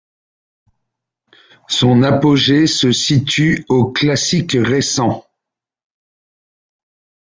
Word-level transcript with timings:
Son 1.67 2.01
apogée 2.01 2.65
se 2.65 2.91
situe 2.91 3.65
au 3.69 3.91
Classique 3.91 4.57
récent. 4.59 5.27